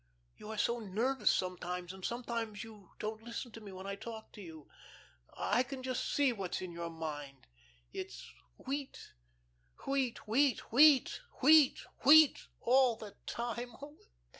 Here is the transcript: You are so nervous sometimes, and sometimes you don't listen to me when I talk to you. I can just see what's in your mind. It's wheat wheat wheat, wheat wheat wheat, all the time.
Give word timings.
You 0.35 0.49
are 0.49 0.57
so 0.57 0.79
nervous 0.79 1.29
sometimes, 1.29 1.93
and 1.93 2.03
sometimes 2.03 2.63
you 2.63 2.89
don't 2.97 3.21
listen 3.21 3.51
to 3.51 3.61
me 3.61 3.71
when 3.71 3.85
I 3.85 3.93
talk 3.95 4.31
to 4.31 4.41
you. 4.41 4.67
I 5.37 5.61
can 5.61 5.83
just 5.83 6.11
see 6.11 6.33
what's 6.33 6.59
in 6.59 6.71
your 6.71 6.89
mind. 6.89 7.45
It's 7.93 8.33
wheat 8.57 9.11
wheat 9.85 10.25
wheat, 10.27 10.57
wheat 10.71 11.21
wheat 11.43 11.85
wheat, 12.03 12.47
all 12.61 12.95
the 12.95 13.15
time. 13.27 13.75